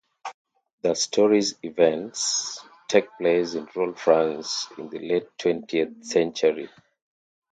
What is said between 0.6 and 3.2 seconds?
The story's events take